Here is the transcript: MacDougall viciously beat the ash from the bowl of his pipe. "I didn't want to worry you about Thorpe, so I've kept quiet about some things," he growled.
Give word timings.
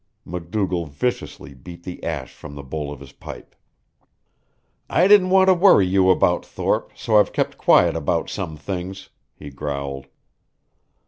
MacDougall 0.25 0.87
viciously 0.87 1.53
beat 1.53 1.83
the 1.83 2.03
ash 2.03 2.33
from 2.33 2.55
the 2.55 2.63
bowl 2.63 2.91
of 2.91 2.99
his 3.01 3.11
pipe. 3.11 3.53
"I 4.89 5.07
didn't 5.07 5.29
want 5.29 5.47
to 5.47 5.53
worry 5.53 5.85
you 5.85 6.09
about 6.09 6.43
Thorpe, 6.43 6.91
so 6.95 7.19
I've 7.19 7.31
kept 7.33 7.55
quiet 7.59 7.95
about 7.95 8.27
some 8.27 8.57
things," 8.57 9.11
he 9.35 9.51
growled. 9.51 10.07